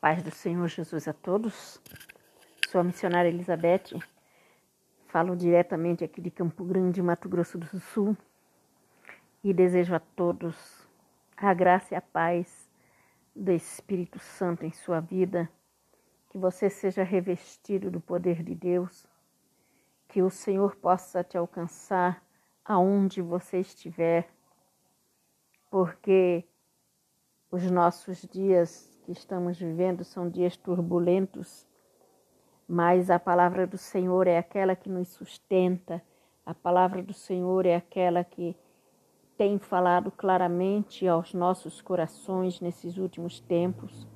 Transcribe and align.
paz 0.00 0.22
do 0.22 0.30
Senhor 0.30 0.68
Jesus 0.68 1.08
a 1.08 1.12
todos. 1.12 1.80
Sou 2.68 2.80
a 2.80 2.84
missionária 2.84 3.28
Elizabeth. 3.28 3.98
Falo 5.06 5.34
diretamente 5.34 6.04
aqui 6.04 6.20
de 6.20 6.30
Campo 6.30 6.64
Grande, 6.64 7.02
Mato 7.02 7.28
Grosso 7.28 7.58
do 7.58 7.80
Sul. 7.80 8.16
E 9.42 9.54
desejo 9.54 9.94
a 9.94 10.00
todos 10.00 10.86
a 11.36 11.52
graça 11.54 11.94
e 11.94 11.96
a 11.96 12.00
paz 12.00 12.68
do 13.34 13.52
Espírito 13.52 14.18
Santo 14.18 14.64
em 14.64 14.72
sua 14.72 15.00
vida. 15.00 15.48
Que 16.30 16.38
você 16.38 16.68
seja 16.68 17.02
revestido 17.02 17.90
do 17.90 18.00
poder 18.00 18.42
de 18.42 18.54
Deus. 18.54 19.06
Que 20.08 20.22
o 20.22 20.30
Senhor 20.30 20.76
possa 20.76 21.24
te 21.24 21.38
alcançar 21.38 22.22
aonde 22.64 23.22
você 23.22 23.60
estiver. 23.60 24.28
Porque 25.70 26.44
os 27.50 27.70
nossos 27.70 28.22
dias 28.22 28.95
que 29.06 29.12
estamos 29.12 29.56
vivendo 29.56 30.02
são 30.02 30.28
dias 30.28 30.56
turbulentos, 30.56 31.64
mas 32.66 33.08
a 33.08 33.20
palavra 33.20 33.64
do 33.64 33.78
Senhor 33.78 34.26
é 34.26 34.36
aquela 34.36 34.74
que 34.74 34.90
nos 34.90 35.06
sustenta, 35.10 36.02
a 36.44 36.52
palavra 36.52 37.00
do 37.04 37.12
Senhor 37.12 37.64
é 37.66 37.76
aquela 37.76 38.24
que 38.24 38.56
tem 39.38 39.60
falado 39.60 40.10
claramente 40.10 41.06
aos 41.06 41.32
nossos 41.32 41.80
corações 41.80 42.60
nesses 42.60 42.98
últimos 42.98 43.38
tempos. 43.38 44.08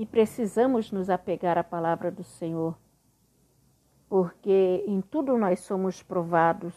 E 0.00 0.04
precisamos 0.04 0.90
nos 0.90 1.08
apegar 1.08 1.56
à 1.56 1.62
palavra 1.62 2.10
do 2.10 2.24
Senhor, 2.24 2.76
porque 4.08 4.82
em 4.84 5.00
tudo 5.00 5.38
nós 5.38 5.60
somos 5.60 6.02
provados 6.02 6.74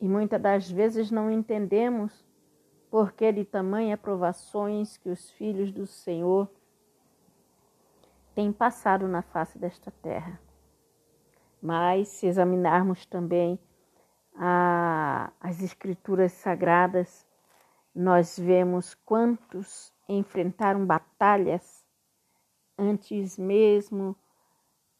e 0.00 0.08
muitas 0.08 0.42
das 0.42 0.68
vezes 0.68 1.12
não 1.12 1.30
entendemos 1.30 2.26
porque 2.92 3.32
de 3.32 3.42
tamanha 3.42 3.96
provações 3.96 4.98
que 4.98 5.08
os 5.08 5.30
filhos 5.30 5.72
do 5.72 5.86
Senhor 5.86 6.46
têm 8.34 8.52
passado 8.52 9.08
na 9.08 9.22
face 9.22 9.58
desta 9.58 9.90
terra. 9.90 10.38
Mas 11.62 12.08
se 12.08 12.26
examinarmos 12.26 13.06
também 13.06 13.58
a, 14.36 15.32
as 15.40 15.62
escrituras 15.62 16.32
sagradas, 16.32 17.26
nós 17.94 18.38
vemos 18.38 18.92
quantos 19.06 19.90
enfrentaram 20.06 20.84
batalhas 20.84 21.82
antes 22.76 23.38
mesmo 23.38 24.14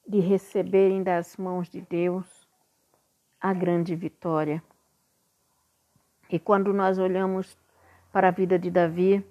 de 0.08 0.18
receberem 0.18 1.02
das 1.02 1.36
mãos 1.36 1.68
de 1.68 1.82
Deus 1.82 2.48
a 3.38 3.52
grande 3.52 3.94
vitória. 3.94 4.64
E 6.30 6.38
quando 6.38 6.72
nós 6.72 6.98
olhamos 6.98 7.54
para 8.12 8.28
a 8.28 8.30
vida 8.30 8.58
de 8.58 8.70
Davi. 8.70 9.24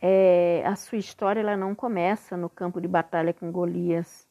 É, 0.00 0.64
a 0.66 0.74
sua 0.74 0.96
história 0.96 1.40
ela 1.40 1.56
não 1.56 1.74
começa 1.74 2.36
no 2.36 2.48
campo 2.48 2.80
de 2.80 2.88
batalha 2.88 3.34
com 3.34 3.52
Golias, 3.52 4.26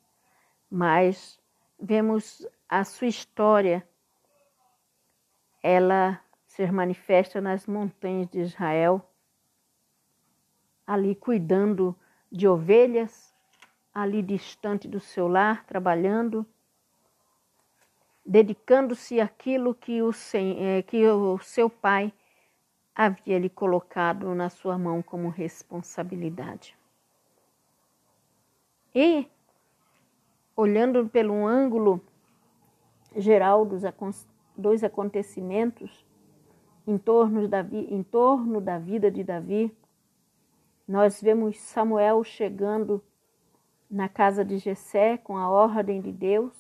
mas 0.69 1.39
vemos 1.79 2.45
a 2.67 2.83
sua 2.83 3.07
história 3.07 3.87
ela 5.61 6.19
ser 6.47 6.71
manifesta 6.71 7.39
nas 7.39 7.67
montanhas 7.67 8.27
de 8.29 8.39
Israel, 8.39 9.07
ali 10.87 11.13
cuidando 11.13 11.95
de 12.31 12.47
ovelhas, 12.47 13.33
ali 13.93 14.23
distante 14.23 14.87
do 14.87 14.99
seu 14.99 15.27
lar, 15.27 15.65
trabalhando, 15.65 16.45
dedicando-se 18.25 19.19
àquilo 19.21 19.75
que 19.75 20.01
o, 20.01 20.11
é, 20.33 20.81
que 20.81 21.07
o 21.07 21.37
seu 21.39 21.69
pai 21.69 22.11
havia 22.95 23.39
lhe 23.39 23.49
colocado 23.49 24.33
na 24.35 24.49
sua 24.49 24.77
mão 24.77 25.01
como 25.01 25.29
responsabilidade. 25.29 26.77
E, 28.93 29.27
olhando 30.55 31.07
pelo 31.07 31.45
ângulo 31.45 32.01
geral 33.15 33.65
dos, 33.65 33.83
dois 34.57 34.83
acontecimentos 34.83 36.05
em 36.85 36.97
torno, 36.97 37.47
da, 37.47 37.61
em 37.61 38.03
torno 38.03 38.59
da 38.59 38.77
vida 38.77 39.09
de 39.09 39.23
Davi, 39.23 39.75
nós 40.87 41.21
vemos 41.21 41.57
Samuel 41.59 42.23
chegando 42.23 43.01
na 43.89 44.09
casa 44.09 44.43
de 44.43 44.57
Jessé 44.57 45.17
com 45.17 45.37
a 45.37 45.49
ordem 45.49 46.01
de 46.01 46.11
Deus 46.11 46.53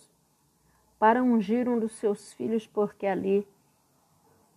para 0.99 1.23
ungir 1.23 1.67
um 1.67 1.79
dos 1.79 1.93
seus 1.93 2.33
filhos, 2.33 2.67
porque 2.67 3.07
ali 3.07 3.47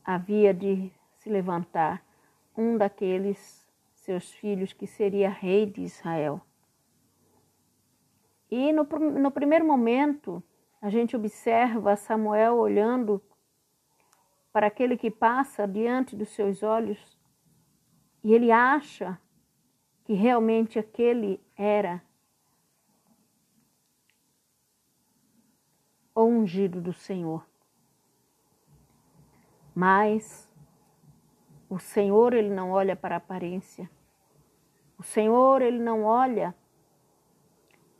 havia 0.04 0.52
de 0.52 0.92
se 1.22 1.30
levantar 1.30 2.04
um 2.56 2.76
daqueles 2.76 3.64
seus 3.94 4.32
filhos 4.32 4.72
que 4.72 4.88
seria 4.88 5.30
rei 5.30 5.64
de 5.64 5.80
Israel. 5.82 6.40
E 8.50 8.72
no, 8.72 8.82
no 8.82 9.30
primeiro 9.30 9.64
momento, 9.64 10.42
a 10.80 10.90
gente 10.90 11.14
observa 11.14 11.94
Samuel 11.94 12.56
olhando 12.56 13.22
para 14.52 14.66
aquele 14.66 14.96
que 14.96 15.12
passa 15.12 15.66
diante 15.66 16.16
dos 16.16 16.30
seus 16.30 16.64
olhos 16.64 17.16
e 18.24 18.34
ele 18.34 18.50
acha 18.50 19.16
que 20.04 20.14
realmente 20.14 20.76
aquele 20.76 21.40
era 21.56 22.02
o 26.12 26.24
ungido 26.24 26.80
do 26.80 26.92
Senhor. 26.92 27.46
Mas 29.72 30.51
o 31.72 31.78
Senhor, 31.78 32.34
ele 32.34 32.50
não 32.50 32.70
olha 32.70 32.94
para 32.94 33.14
a 33.14 33.16
aparência. 33.16 33.88
O 34.98 35.02
Senhor, 35.02 35.62
ele 35.62 35.78
não 35.78 36.04
olha 36.04 36.54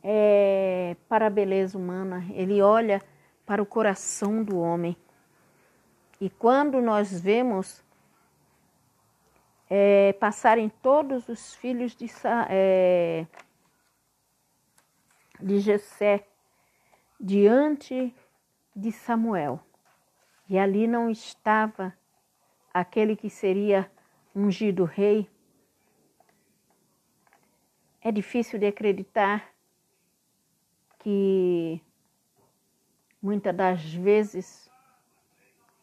é, 0.03 0.95
para 1.09 1.25
a 1.25 1.29
beleza 1.31 1.75
humana, 1.75 2.23
ele 2.33 2.61
olha 2.61 3.01
para 3.47 3.63
o 3.63 3.65
coração 3.65 4.43
do 4.43 4.59
homem. 4.59 4.95
E 6.21 6.29
quando 6.29 6.79
nós 6.81 7.19
vemos 7.19 7.83
é, 9.67 10.13
passarem 10.19 10.69
todos 10.69 11.27
os 11.27 11.55
filhos 11.55 11.95
de, 11.95 12.05
é, 12.51 13.25
de 15.41 15.59
Jessé 15.59 16.27
diante 17.19 18.15
de 18.75 18.91
Samuel, 18.91 19.59
e 20.47 20.59
ali 20.59 20.85
não 20.85 21.09
estava 21.09 21.91
aquele 22.73 23.15
que 23.15 23.29
seria 23.29 23.89
ungido 24.35 24.83
rei, 24.83 25.29
é 28.01 28.11
difícil 28.11 28.59
de 28.59 28.65
acreditar 28.65 29.53
que 30.99 31.81
muitas 33.21 33.55
das 33.55 33.93
vezes 33.93 34.69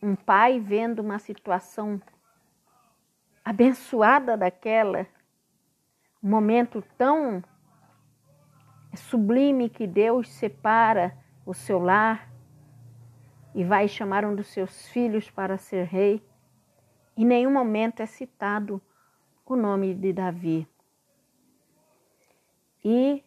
um 0.02 0.14
pai 0.14 0.58
vendo 0.58 1.00
uma 1.00 1.18
situação 1.18 2.00
abençoada 3.44 4.36
daquela, 4.36 5.06
um 6.22 6.28
momento 6.28 6.82
tão 6.98 7.42
sublime 8.94 9.68
que 9.68 9.86
Deus 9.86 10.28
separa 10.28 11.16
o 11.46 11.54
seu 11.54 11.78
lar 11.78 12.30
e 13.54 13.64
vai 13.64 13.88
chamar 13.88 14.24
um 14.24 14.34
dos 14.34 14.48
seus 14.48 14.88
filhos 14.88 15.30
para 15.30 15.56
ser 15.56 15.86
rei. 15.86 16.22
Em 17.16 17.24
nenhum 17.24 17.50
momento 17.50 18.00
é 18.00 18.06
citado 18.06 18.80
o 19.44 19.56
nome 19.56 19.94
de 19.94 20.12
Davi. 20.12 20.66
E 22.84 23.22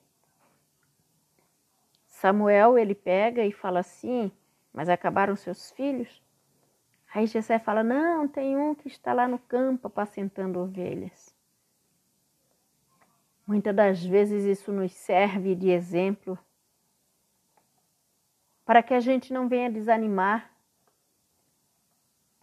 Samuel 2.07 2.77
ele 2.77 2.95
pega 2.95 3.45
e 3.45 3.51
fala 3.51 3.81
assim: 3.81 4.31
Mas 4.71 4.89
acabaram 4.89 5.35
seus 5.35 5.71
filhos? 5.71 6.21
Aí 7.13 7.27
Jessé 7.27 7.59
fala: 7.59 7.83
Não, 7.83 8.27
tem 8.27 8.57
um 8.57 8.73
que 8.73 8.87
está 8.87 9.13
lá 9.13 9.27
no 9.27 9.37
campo 9.37 9.87
apacentando 9.87 10.59
ovelhas. 10.59 11.35
Muitas 13.45 13.75
das 13.75 14.03
vezes 14.03 14.45
isso 14.45 14.71
nos 14.71 14.93
serve 14.93 15.53
de 15.53 15.69
exemplo 15.69 16.39
para 18.65 18.81
que 18.81 18.93
a 18.93 19.01
gente 19.01 19.33
não 19.33 19.49
venha 19.49 19.69
desanimar 19.69 20.52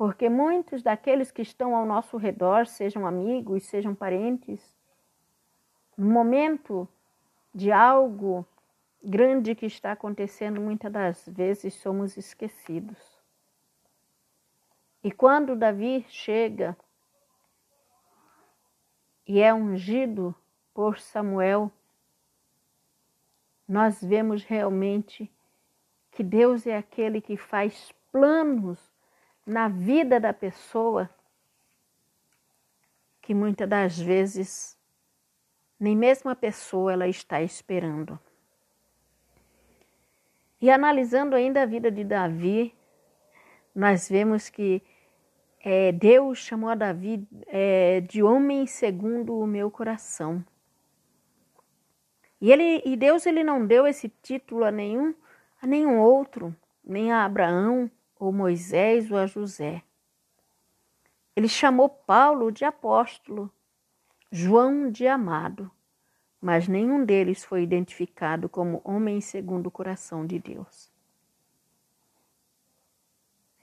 porque 0.00 0.30
muitos 0.30 0.82
daqueles 0.82 1.30
que 1.30 1.42
estão 1.42 1.76
ao 1.76 1.84
nosso 1.84 2.16
redor, 2.16 2.66
sejam 2.66 3.06
amigos, 3.06 3.64
sejam 3.64 3.94
parentes, 3.94 4.74
no 5.94 6.06
momento 6.06 6.88
de 7.54 7.70
algo 7.70 8.48
grande 9.04 9.54
que 9.54 9.66
está 9.66 9.92
acontecendo, 9.92 10.58
muitas 10.58 10.90
das 10.90 11.28
vezes 11.28 11.74
somos 11.74 12.16
esquecidos. 12.16 12.96
E 15.04 15.12
quando 15.12 15.54
Davi 15.54 16.06
chega 16.08 16.74
e 19.26 19.42
é 19.42 19.52
ungido 19.52 20.34
por 20.72 20.98
Samuel, 20.98 21.70
nós 23.68 24.02
vemos 24.02 24.44
realmente 24.44 25.30
que 26.10 26.22
Deus 26.22 26.66
é 26.66 26.74
aquele 26.74 27.20
que 27.20 27.36
faz 27.36 27.92
planos 28.10 28.89
na 29.50 29.68
vida 29.68 30.20
da 30.20 30.32
pessoa 30.32 31.10
que 33.20 33.34
muitas 33.34 33.68
das 33.68 33.98
vezes 33.98 34.78
nem 35.78 35.96
mesmo 35.96 36.30
a 36.30 36.36
pessoa 36.36 36.92
ela 36.92 37.08
está 37.08 37.42
esperando. 37.42 38.18
E 40.60 40.70
analisando 40.70 41.34
ainda 41.34 41.62
a 41.62 41.66
vida 41.66 41.90
de 41.90 42.04
Davi, 42.04 42.74
nós 43.74 44.08
vemos 44.08 44.48
que 44.48 44.82
é, 45.60 45.90
Deus 45.90 46.38
chamou 46.38 46.68
a 46.68 46.74
Davi 46.74 47.26
é, 47.46 48.00
de 48.02 48.22
homem 48.22 48.66
segundo 48.66 49.38
o 49.38 49.46
meu 49.46 49.70
coração. 49.70 50.44
E, 52.40 52.52
ele, 52.52 52.82
e 52.84 52.96
Deus 52.96 53.26
ele 53.26 53.42
não 53.42 53.66
deu 53.66 53.86
esse 53.86 54.08
título 54.22 54.64
a 54.64 54.70
nenhum, 54.70 55.14
a 55.60 55.66
nenhum 55.66 55.98
outro, 55.98 56.54
nem 56.84 57.10
a 57.10 57.24
Abraão, 57.24 57.90
ou 58.20 58.30
Moisés, 58.30 59.10
ou 59.10 59.16
a 59.16 59.26
José. 59.26 59.82
Ele 61.34 61.48
chamou 61.48 61.88
Paulo 61.88 62.52
de 62.52 62.66
apóstolo, 62.66 63.50
João 64.30 64.90
de 64.90 65.06
amado, 65.08 65.70
mas 66.40 66.68
nenhum 66.68 67.04
deles 67.04 67.42
foi 67.42 67.62
identificado 67.62 68.48
como 68.48 68.82
homem 68.84 69.20
segundo 69.20 69.68
o 69.68 69.70
coração 69.70 70.26
de 70.26 70.38
Deus. 70.38 70.92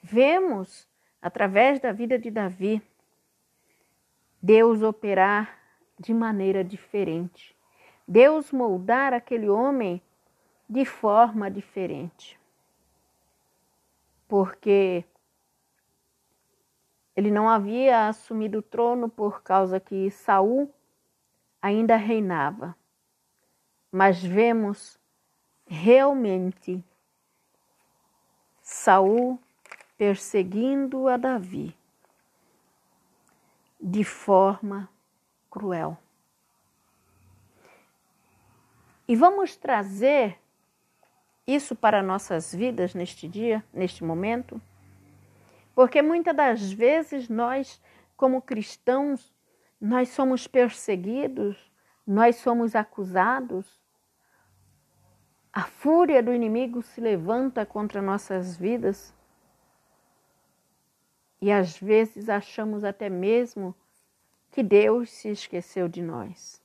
Vemos, 0.02 0.88
através 1.22 1.80
da 1.80 1.92
vida 1.92 2.18
de 2.18 2.32
Davi, 2.32 2.82
Deus 4.42 4.82
operar 4.82 5.60
de 6.00 6.14
maneira 6.14 6.64
diferente. 6.64 7.56
Deus 8.08 8.52
moldar 8.52 9.14
aquele 9.14 9.50
homem 9.50 10.02
de 10.70 10.86
forma 10.86 11.50
diferente. 11.52 12.37
Porque 14.28 15.06
ele 17.16 17.32
não 17.32 17.50
havia 17.50 18.08
assumido 18.08 18.60
o 18.60 18.62
trono 18.62 19.10
por 19.10 19.42
causa 19.42 19.80
que 19.80 20.12
Saul 20.12 20.72
ainda 21.62 21.96
reinava. 21.96 22.76
Mas 23.92 24.22
vemos 24.22 25.00
realmente 25.66 26.84
Saul 28.62 29.40
perseguindo 29.98 31.08
a 31.08 31.18
Davi 31.18 31.76
de 33.80 34.04
forma 34.04 34.90
cruel. 35.50 35.98
E 39.08 39.16
vamos 39.16 39.56
trazer 39.56 40.40
isso 41.48 41.76
para 41.76 42.04
nossas 42.04 42.54
vidas 42.54 42.94
neste 42.94 43.28
dia, 43.28 43.64
neste 43.74 44.04
momento, 44.04 44.62
porque 45.74 46.02
muitas 46.02 46.36
das 46.36 46.72
vezes 46.72 47.30
nós, 47.30 47.82
como 48.18 48.42
cristãos, 48.42 49.34
nós 49.80 50.10
somos 50.10 50.46
perseguidos, 50.46 51.72
nós 52.06 52.36
somos 52.38 52.76
acusados. 52.76 53.80
A 55.54 55.64
fúria 55.64 56.22
do 56.22 56.34
inimigo 56.34 56.82
se 56.82 57.00
levanta 57.00 57.66
contra 57.66 58.02
nossas 58.02 58.58
vidas 58.58 59.14
e 61.40 61.52
às 61.52 61.78
vezes 61.78 62.28
achamos 62.28 62.84
até 62.84 63.10
mesmo 63.10 63.76
que 64.52 64.64
Deus 64.64 65.12
se 65.12 65.30
esqueceu 65.30 65.88
de 65.88 66.02
nós. 66.02 66.62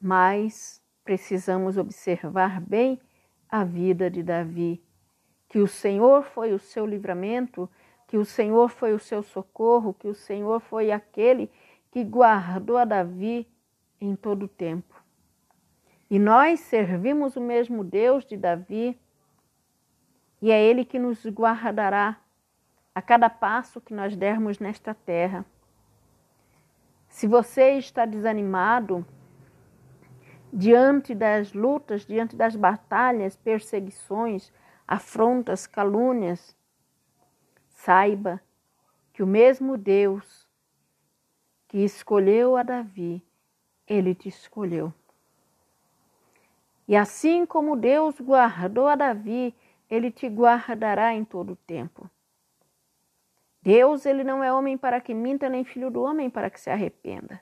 Mas 0.00 0.82
precisamos 1.08 1.78
observar 1.78 2.60
bem 2.60 3.00
a 3.48 3.64
vida 3.64 4.10
de 4.10 4.22
Davi, 4.22 4.78
que 5.48 5.58
o 5.58 5.66
Senhor 5.66 6.22
foi 6.22 6.52
o 6.52 6.58
seu 6.58 6.84
livramento, 6.84 7.66
que 8.06 8.18
o 8.18 8.26
Senhor 8.26 8.68
foi 8.68 8.92
o 8.92 8.98
seu 8.98 9.22
socorro, 9.22 9.94
que 9.94 10.06
o 10.06 10.14
Senhor 10.14 10.60
foi 10.60 10.92
aquele 10.92 11.50
que 11.90 12.04
guardou 12.04 12.76
a 12.76 12.84
Davi 12.84 13.48
em 13.98 14.14
todo 14.14 14.42
o 14.42 14.48
tempo. 14.48 15.02
E 16.10 16.18
nós 16.18 16.60
servimos 16.60 17.36
o 17.36 17.40
mesmo 17.40 17.82
Deus 17.82 18.22
de 18.26 18.36
Davi, 18.36 19.00
e 20.42 20.50
é 20.50 20.62
Ele 20.62 20.84
que 20.84 20.98
nos 20.98 21.24
guardará 21.24 22.20
a 22.94 23.00
cada 23.00 23.30
passo 23.30 23.80
que 23.80 23.94
nós 23.94 24.14
dermos 24.14 24.58
nesta 24.58 24.92
terra. 24.92 25.42
Se 27.08 27.26
você 27.26 27.78
está 27.78 28.04
desanimado 28.04 29.06
diante 30.52 31.14
das 31.14 31.52
lutas, 31.52 32.06
diante 32.06 32.36
das 32.36 32.56
batalhas, 32.56 33.36
perseguições, 33.36 34.52
afrontas, 34.86 35.66
calúnias, 35.66 36.56
saiba 37.68 38.40
que 39.12 39.22
o 39.22 39.26
mesmo 39.26 39.76
Deus 39.76 40.48
que 41.68 41.78
escolheu 41.78 42.56
a 42.56 42.62
Davi, 42.62 43.22
ele 43.86 44.14
te 44.14 44.28
escolheu. 44.28 44.92
E 46.86 46.96
assim 46.96 47.44
como 47.44 47.76
Deus 47.76 48.18
guardou 48.18 48.88
a 48.88 48.96
Davi, 48.96 49.54
ele 49.90 50.10
te 50.10 50.26
guardará 50.26 51.12
em 51.14 51.24
todo 51.24 51.52
o 51.52 51.56
tempo. 51.56 52.10
Deus, 53.62 54.06
ele 54.06 54.24
não 54.24 54.42
é 54.42 54.50
homem 54.50 54.78
para 54.78 55.00
que 55.00 55.12
minta, 55.12 55.48
nem 55.48 55.64
filho 55.64 55.90
do 55.90 56.00
homem 56.00 56.30
para 56.30 56.48
que 56.48 56.58
se 56.58 56.70
arrependa. 56.70 57.40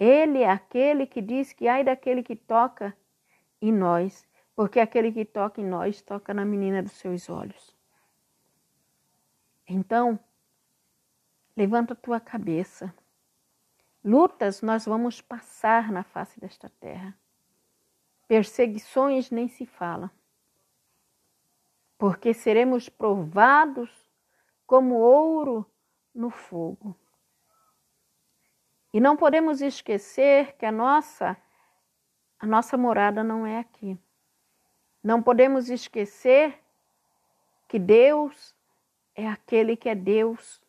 Ele 0.00 0.38
é 0.38 0.48
aquele 0.50 1.06
que 1.06 1.20
diz 1.20 1.52
que 1.52 1.68
ai 1.68 1.84
daquele 1.84 2.22
que 2.22 2.34
toca 2.34 2.96
em 3.60 3.70
nós, 3.70 4.26
porque 4.56 4.80
aquele 4.80 5.12
que 5.12 5.26
toca 5.26 5.60
em 5.60 5.66
nós 5.66 6.00
toca 6.00 6.32
na 6.32 6.42
menina 6.42 6.82
dos 6.82 6.92
seus 6.92 7.28
olhos. 7.28 7.76
Então, 9.68 10.18
levanta 11.54 11.92
a 11.92 11.96
tua 11.96 12.18
cabeça. 12.18 12.94
Lutas 14.02 14.62
nós 14.62 14.86
vamos 14.86 15.20
passar 15.20 15.92
na 15.92 16.02
face 16.02 16.40
desta 16.40 16.70
terra. 16.80 17.14
Perseguições 18.26 19.30
nem 19.30 19.48
se 19.48 19.66
fala. 19.66 20.10
Porque 21.98 22.32
seremos 22.32 22.88
provados 22.88 23.90
como 24.66 24.94
ouro 24.94 25.66
no 26.14 26.30
fogo. 26.30 26.96
E 28.92 29.00
não 29.00 29.16
podemos 29.16 29.60
esquecer 29.60 30.56
que 30.56 30.66
a 30.66 30.72
nossa 30.72 31.36
a 32.38 32.46
nossa 32.46 32.76
morada 32.76 33.22
não 33.22 33.46
é 33.46 33.58
aqui. 33.58 33.98
Não 35.04 35.22
podemos 35.22 35.68
esquecer 35.68 36.58
que 37.68 37.78
Deus 37.78 38.54
é 39.14 39.28
aquele 39.28 39.76
que 39.76 39.90
é 39.90 39.94
Deus 39.94 40.60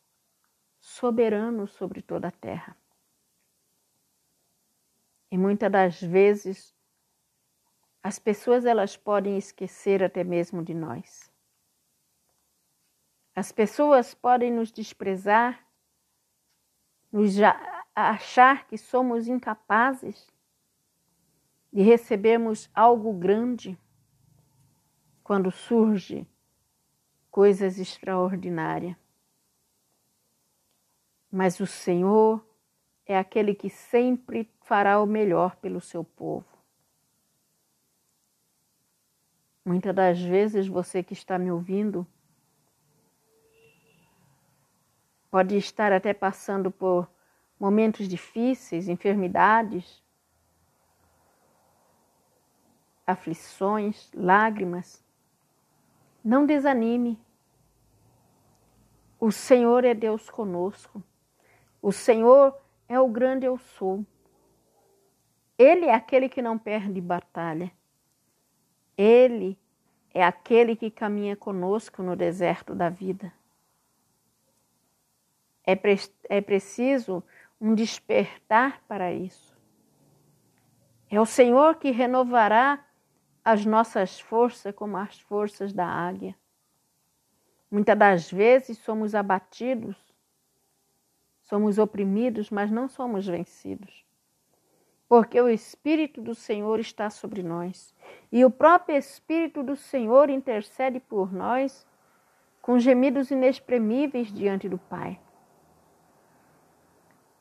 soberano 0.82 1.66
sobre 1.68 2.02
toda 2.02 2.28
a 2.28 2.32
terra. 2.32 2.76
E 5.32 5.38
muitas 5.38 5.72
das 5.72 6.02
vezes 6.02 6.76
as 8.04 8.20
pessoas 8.20 8.66
elas 8.66 8.98
podem 8.98 9.38
esquecer 9.38 10.04
até 10.04 10.24
mesmo 10.24 10.62
de 10.62 10.74
nós. 10.74 11.32
As 13.34 13.52
pessoas 13.52 14.14
podem 14.14 14.52
nos 14.52 14.72
desprezar, 14.72 15.66
nos 17.12 17.34
achar 17.96 18.68
que 18.68 18.78
somos 18.78 19.28
incapazes 19.28 20.28
de 21.72 21.82
recebermos 21.82 22.70
algo 22.74 23.14
grande 23.14 23.78
quando 25.24 25.52
surge 25.52 26.28
coisas 27.30 27.80
extraordinárias. 27.80 28.96
Mas 31.32 31.60
o 31.60 31.68
Senhor 31.68 32.46
é 33.06 33.18
aquele 33.18 33.56
que 33.56 33.70
sempre 33.70 34.50
fará 34.62 35.02
o 35.02 35.06
melhor 35.06 35.56
pelo 35.56 35.80
seu 35.80 36.04
povo. 36.04 36.46
Muitas 39.64 39.96
das 39.96 40.20
vezes 40.20 40.68
você 40.68 41.02
que 41.04 41.14
está 41.14 41.38
me 41.38 41.52
ouvindo 41.52 42.06
pode 45.30 45.56
estar 45.56 45.94
até 45.94 46.14
passando 46.14 46.70
por 46.70 47.08
momentos 47.62 48.08
difíceis, 48.08 48.90
enfermidades, 48.90 50.02
aflições, 53.06 54.10
lágrimas. 54.16 55.06
Não 56.24 56.44
desanime. 56.44 57.20
O 59.20 59.32
Senhor 59.32 59.86
é 59.86 59.94
Deus 59.94 60.28
conosco. 60.28 61.04
O 61.80 61.92
Senhor 61.92 62.60
é 62.90 63.00
o 63.00 63.08
grande 63.08 63.46
eu 63.46 63.60
sou. 63.60 64.04
Ele 65.56 65.86
é 65.86 65.94
aquele 65.94 66.28
que 66.28 66.42
não 66.42 66.58
perde 66.58 67.00
batalha. 67.00 67.72
Ele 68.98 69.56
é 70.12 70.24
aquele 70.24 70.76
que 70.76 70.90
caminha 70.90 71.36
conosco 71.36 72.02
no 72.02 72.16
deserto 72.16 72.74
da 72.74 72.90
vida. 72.90 73.32
É, 75.64 75.76
pre 75.76 75.96
é 76.28 76.42
preciso 76.42 77.24
um 77.62 77.76
despertar 77.76 78.82
para 78.88 79.14
isso. 79.14 79.56
É 81.10 81.22
o 81.22 81.26
Senhor 81.26 81.76
que 81.76 81.92
renovará 81.92 82.84
as 83.46 83.66
nossas 83.66 84.20
forças 84.20 84.76
como 84.76 84.98
as 84.98 85.20
forças 85.20 85.72
da 85.72 85.86
águia. 85.86 86.36
Muitas 87.70 87.98
das 87.98 88.32
vezes 88.32 88.78
somos 88.80 89.16
abatidos, 89.16 90.12
Somos 91.52 91.78
oprimidos, 91.78 92.50
mas 92.50 92.72
não 92.72 92.88
somos 92.88 93.28
vencidos. 93.28 94.06
Porque 95.06 95.40
o 95.42 95.50
Espírito 95.50 96.22
do 96.22 96.34
Senhor 96.34 96.80
está 96.80 97.10
sobre 97.10 97.44
nós. 97.44 97.94
E 98.32 98.46
o 98.46 98.50
próprio 98.50 98.96
Espírito 98.96 99.62
do 99.62 99.76
Senhor 99.76 100.30
intercede 100.30 101.02
por 101.02 101.34
nós 101.34 101.86
com 102.62 102.80
gemidos 102.80 103.32
inexprimíveis 103.32 104.32
diante 104.32 104.70
do 104.70 104.78
Pai. 104.78 105.20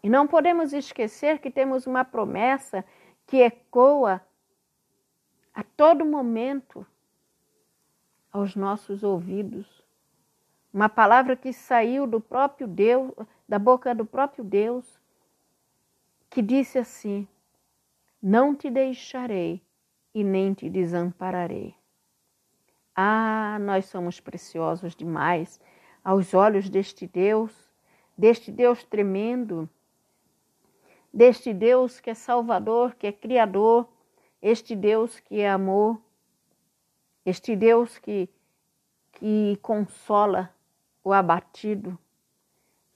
E 0.02 0.08
não 0.08 0.26
podemos 0.26 0.72
esquecer 0.72 1.38
que 1.38 1.50
temos 1.50 1.86
uma 1.86 2.04
promessa 2.04 2.84
que 3.26 3.38
ecoa 3.38 4.20
a 5.54 5.62
todo 5.62 6.04
momento 6.04 6.86
aos 8.32 8.56
nossos 8.56 9.02
ouvidos. 9.02 9.84
Uma 10.72 10.88
palavra 10.88 11.36
que 11.36 11.52
saiu 11.52 12.06
do 12.06 12.20
próprio 12.20 12.66
Deus, 12.66 13.12
da 13.48 13.58
boca 13.58 13.94
do 13.94 14.06
próprio 14.06 14.44
Deus, 14.44 15.00
que 16.30 16.40
disse 16.40 16.78
assim: 16.78 17.26
Não 18.22 18.54
te 18.54 18.70
deixarei 18.70 19.60
e 20.14 20.22
nem 20.22 20.54
te 20.54 20.70
desampararei. 20.70 21.74
Ah, 22.94 23.58
nós 23.60 23.86
somos 23.86 24.20
preciosos 24.20 24.94
demais 24.94 25.60
aos 26.04 26.34
olhos 26.34 26.68
deste 26.68 27.06
Deus, 27.06 27.52
deste 28.16 28.50
Deus 28.50 28.84
tremendo, 28.84 29.68
deste 31.12 31.52
Deus 31.52 32.00
que 32.00 32.10
é 32.10 32.14
Salvador, 32.14 32.94
que 32.94 33.06
é 33.06 33.12
Criador, 33.12 33.88
este 34.40 34.74
Deus 34.74 35.20
que 35.20 35.40
é 35.40 35.50
amor, 35.50 36.00
este 37.24 37.54
Deus 37.54 37.98
que, 37.98 38.28
que 39.12 39.58
consola 39.60 40.54
o 41.02 41.12
abatido, 41.12 41.98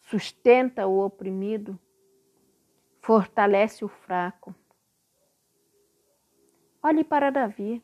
sustenta 0.01 0.87
o 0.87 1.05
oprimido, 1.05 1.79
fortalece 3.01 3.85
o 3.85 3.89
fraco. 3.89 4.55
Olhe 6.83 7.03
para 7.03 7.31
Davi. 7.31 7.83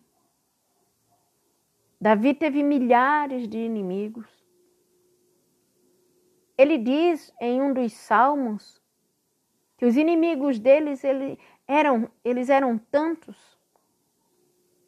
Davi 2.01 2.35
teve 2.35 2.63
milhares 2.63 3.47
de 3.49 3.59
inimigos. 3.59 4.29
Ele 6.57 6.79
diz 6.79 7.33
em 7.41 7.61
um 7.61 7.73
dos 7.73 7.93
salmos 7.93 8.80
que 9.81 9.87
os 9.87 9.97
inimigos 9.97 10.59
deles 10.59 11.03
ele, 11.03 11.39
eram, 11.67 12.11
eles 12.23 12.51
eram 12.51 12.77
tantos 12.77 13.59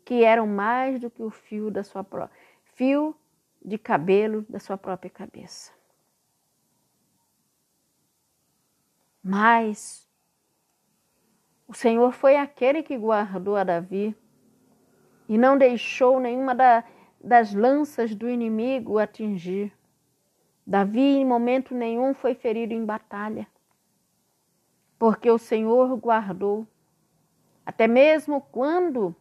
que 0.04 0.22
eram 0.22 0.46
mais 0.46 1.00
do 1.00 1.10
que 1.10 1.22
o 1.22 1.30
fio 1.30 1.70
da 1.70 1.82
sua 1.82 2.06
fio 2.74 3.16
de 3.64 3.78
cabelo 3.78 4.44
da 4.50 4.58
sua 4.58 4.76
própria 4.76 5.10
cabeça. 5.10 5.72
Mas 9.24 10.06
o 11.66 11.72
Senhor 11.72 12.12
foi 12.12 12.36
aquele 12.36 12.82
que 12.82 12.98
guardou 12.98 13.56
a 13.56 13.64
Davi 13.64 14.14
e 15.26 15.38
não 15.38 15.56
deixou 15.56 16.20
nenhuma 16.20 16.54
da, 16.54 16.84
das 17.18 17.54
lanças 17.54 18.14
do 18.14 18.28
inimigo 18.28 18.98
atingir. 18.98 19.72
Davi, 20.66 21.00
em 21.00 21.24
momento 21.24 21.74
nenhum, 21.74 22.12
foi 22.12 22.34
ferido 22.34 22.74
em 22.74 22.84
batalha, 22.84 23.46
porque 25.02 25.28
o 25.28 25.36
Senhor 25.36 25.96
guardou. 25.96 26.64
Até 27.66 27.88
mesmo 27.88 28.40
quando 28.40 29.12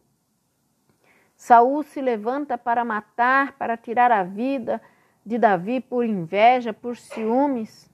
Saul 1.34 1.82
se 1.82 2.00
levanta 2.00 2.56
para 2.56 2.84
matar, 2.84 3.58
para 3.58 3.76
tirar 3.76 4.12
a 4.12 4.22
vida 4.22 4.80
de 5.26 5.38
Davi 5.38 5.80
por 5.80 6.06
inveja, 6.06 6.72
por 6.72 6.96
ciúmes. 6.96 7.90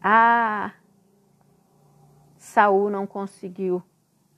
Ah, 0.00 0.72
Saul 2.36 2.88
não 2.88 3.04
conseguiu 3.04 3.82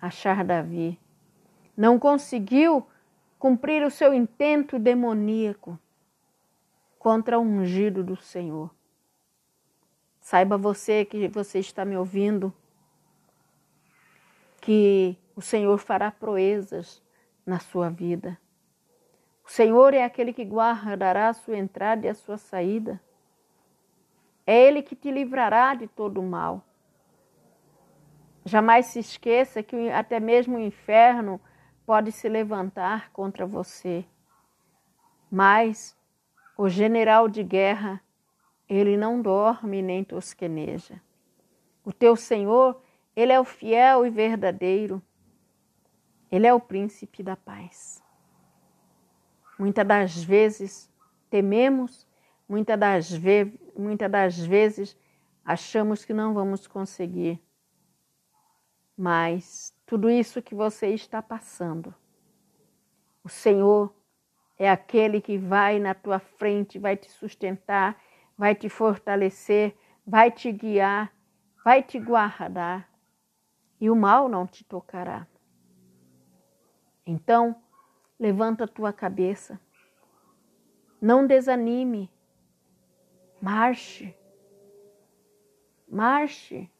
achar 0.00 0.42
Davi. 0.42 0.98
Não 1.76 1.98
conseguiu 1.98 2.88
cumprir 3.38 3.84
o 3.84 3.90
seu 3.90 4.14
intento 4.14 4.78
demoníaco 4.78 5.78
contra 6.98 7.38
o 7.38 7.42
ungido 7.42 8.02
do 8.02 8.16
Senhor. 8.16 8.70
Saiba 10.30 10.56
você 10.56 11.04
que 11.04 11.26
você 11.26 11.58
está 11.58 11.84
me 11.84 11.96
ouvindo 11.96 12.54
que 14.60 15.18
o 15.34 15.42
Senhor 15.42 15.76
fará 15.76 16.08
proezas 16.08 17.02
na 17.44 17.58
sua 17.58 17.90
vida. 17.90 18.38
O 19.44 19.50
Senhor 19.50 19.92
é 19.92 20.04
aquele 20.04 20.32
que 20.32 20.44
guardará 20.44 21.30
a 21.30 21.32
sua 21.32 21.58
entrada 21.58 22.06
e 22.06 22.08
a 22.08 22.14
sua 22.14 22.38
saída. 22.38 23.00
É 24.46 24.56
Ele 24.68 24.82
que 24.82 24.94
te 24.94 25.10
livrará 25.10 25.74
de 25.74 25.88
todo 25.88 26.20
o 26.20 26.24
mal. 26.24 26.64
Jamais 28.44 28.86
se 28.86 29.00
esqueça 29.00 29.64
que 29.64 29.90
até 29.90 30.20
mesmo 30.20 30.58
o 30.58 30.60
inferno 30.60 31.40
pode 31.84 32.12
se 32.12 32.28
levantar 32.28 33.10
contra 33.10 33.44
você. 33.44 34.04
Mas 35.28 35.98
o 36.56 36.68
general 36.68 37.28
de 37.28 37.42
guerra, 37.42 38.00
ele 38.70 38.96
não 38.96 39.20
dorme 39.20 39.82
nem 39.82 40.04
tosqueneja. 40.04 41.02
O 41.84 41.92
teu 41.92 42.14
Senhor, 42.14 42.80
ele 43.16 43.32
é 43.32 43.40
o 43.40 43.44
fiel 43.44 44.06
e 44.06 44.10
verdadeiro. 44.10 45.02
Ele 46.30 46.46
é 46.46 46.54
o 46.54 46.60
príncipe 46.60 47.20
da 47.20 47.36
paz. 47.36 48.00
Muitas 49.58 49.84
das 49.84 50.22
vezes 50.22 50.88
tememos, 51.28 52.06
muitas 52.48 52.78
das, 52.78 53.10
ve 53.10 53.58
muita 53.76 54.08
das 54.08 54.38
vezes 54.38 54.96
achamos 55.44 56.04
que 56.04 56.14
não 56.14 56.32
vamos 56.32 56.68
conseguir. 56.68 57.42
Mas 58.96 59.74
tudo 59.84 60.08
isso 60.08 60.40
que 60.40 60.54
você 60.54 60.94
está 60.94 61.20
passando, 61.20 61.92
o 63.24 63.28
Senhor 63.28 63.92
é 64.56 64.70
aquele 64.70 65.20
que 65.20 65.36
vai 65.36 65.80
na 65.80 65.92
tua 65.94 66.20
frente, 66.20 66.78
vai 66.78 66.96
te 66.96 67.10
sustentar, 67.10 68.00
vai 68.40 68.54
te 68.54 68.70
fortalecer, 68.70 69.76
vai 70.06 70.30
te 70.30 70.50
guiar, 70.50 71.14
vai 71.62 71.82
te 71.82 72.00
guardar 72.00 72.90
e 73.78 73.90
o 73.90 73.94
mal 73.94 74.30
não 74.30 74.46
te 74.46 74.64
tocará. 74.64 75.26
Então, 77.04 77.54
levanta 78.18 78.64
a 78.64 78.66
tua 78.66 78.94
cabeça. 78.94 79.60
Não 80.98 81.26
desanime. 81.26 82.10
Marche. 83.42 84.16
Marche. 85.86 86.70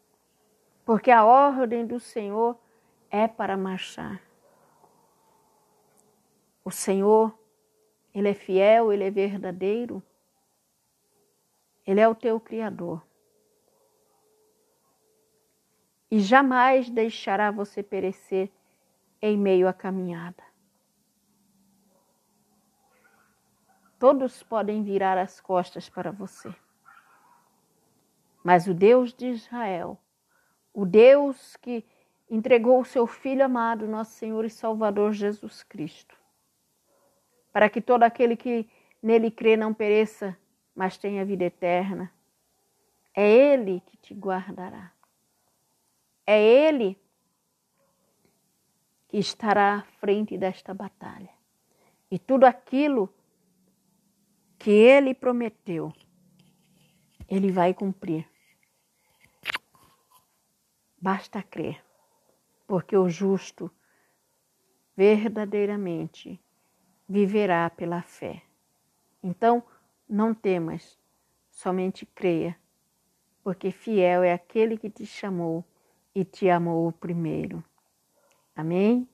Porque 0.82 1.10
a 1.10 1.26
ordem 1.26 1.86
do 1.86 2.00
Senhor 2.00 2.58
é 3.10 3.28
para 3.28 3.54
marchar. 3.54 4.18
O 6.64 6.70
Senhor, 6.70 7.38
Ele 8.14 8.30
é 8.30 8.34
fiel, 8.34 8.90
Ele 8.90 9.04
é 9.04 9.10
verdadeiro. 9.10 10.02
Ele 11.90 12.00
é 12.00 12.06
o 12.06 12.14
teu 12.14 12.38
Criador. 12.38 13.02
E 16.08 16.20
jamais 16.20 16.88
deixará 16.88 17.50
você 17.50 17.82
perecer 17.82 18.48
em 19.20 19.36
meio 19.36 19.66
à 19.66 19.72
caminhada. 19.72 20.40
Todos 23.98 24.40
podem 24.44 24.84
virar 24.84 25.18
as 25.18 25.40
costas 25.40 25.88
para 25.88 26.12
você. 26.12 26.54
Mas 28.44 28.68
o 28.68 28.72
Deus 28.72 29.12
de 29.12 29.26
Israel, 29.26 29.98
o 30.72 30.86
Deus 30.86 31.56
que 31.56 31.84
entregou 32.30 32.80
o 32.80 32.84
seu 32.84 33.04
Filho 33.04 33.44
amado, 33.44 33.88
nosso 33.88 34.12
Senhor 34.12 34.44
e 34.44 34.50
Salvador 34.50 35.12
Jesus 35.12 35.64
Cristo, 35.64 36.16
para 37.52 37.68
que 37.68 37.80
todo 37.80 38.04
aquele 38.04 38.36
que 38.36 38.70
nele 39.02 39.28
crê 39.28 39.56
não 39.56 39.74
pereça, 39.74 40.38
mas 40.74 40.96
tenha 40.96 41.24
vida 41.24 41.44
eterna. 41.44 42.12
É 43.14 43.28
Ele 43.28 43.80
que 43.80 43.96
te 43.96 44.14
guardará. 44.14 44.92
É 46.26 46.40
Ele 46.40 46.98
que 49.08 49.18
estará 49.18 49.74
à 49.74 49.82
frente 49.82 50.38
desta 50.38 50.72
batalha. 50.72 51.30
E 52.10 52.18
tudo 52.18 52.44
aquilo 52.44 53.12
que 54.58 54.70
ele 54.70 55.14
prometeu, 55.14 55.92
ele 57.28 57.50
vai 57.50 57.72
cumprir. 57.72 58.28
Basta 61.00 61.42
crer, 61.42 61.82
porque 62.66 62.96
o 62.96 63.08
justo 63.08 63.70
verdadeiramente 64.96 66.38
viverá 67.08 67.70
pela 67.70 68.02
fé. 68.02 68.42
Então, 69.22 69.62
não 70.10 70.34
temas, 70.34 70.98
somente 71.50 72.04
creia, 72.04 72.58
porque 73.42 73.70
fiel 73.70 74.22
é 74.22 74.32
aquele 74.32 74.76
que 74.76 74.90
te 74.90 75.06
chamou 75.06 75.64
e 76.14 76.24
te 76.24 76.50
amou 76.50 76.90
primeiro. 76.92 77.64
Amém? 78.54 79.08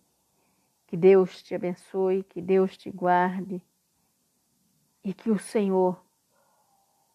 Que 0.86 0.96
Deus 0.96 1.42
te 1.42 1.54
abençoe, 1.54 2.22
que 2.22 2.40
Deus 2.40 2.76
te 2.76 2.90
guarde 2.90 3.62
e 5.04 5.12
que 5.12 5.30
o 5.30 5.38
Senhor 5.38 6.02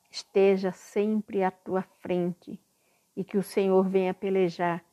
esteja 0.09 0.71
sempre 0.71 1.43
à 1.43 1.49
tua 1.49 1.81
frente 1.81 2.59
e 3.15 3.23
que 3.23 3.37
o 3.37 3.43
Senhor 3.43 3.83
venha 3.87 4.13
pelejar 4.13 4.83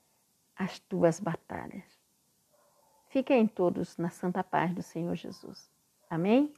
as 0.56 0.78
tuas 0.78 1.20
batalhas. 1.20 1.84
Fiquem 3.08 3.46
todos 3.46 3.96
na 3.96 4.10
santa 4.10 4.42
paz 4.42 4.74
do 4.74 4.82
Senhor 4.82 5.14
Jesus. 5.14 5.70
Amém? 6.10 6.52